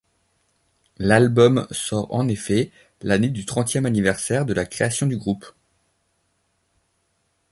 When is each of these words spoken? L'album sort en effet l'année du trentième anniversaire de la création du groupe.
L'album 0.97 1.67
sort 1.69 2.11
en 2.11 2.27
effet 2.27 2.71
l'année 3.03 3.29
du 3.29 3.45
trentième 3.45 3.85
anniversaire 3.85 4.47
de 4.47 4.53
la 4.55 4.65
création 4.65 5.05
du 5.05 5.15
groupe. 5.15 5.45